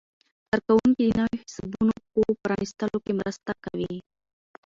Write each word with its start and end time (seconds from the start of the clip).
کارکوونکي 0.49 1.03
د 1.09 1.15
نویو 1.17 1.41
حسابونو 1.43 1.93
په 2.11 2.19
پرانیستلو 2.43 2.97
کې 3.05 3.13
مرسته 3.19 3.51
کوي. 3.63 3.95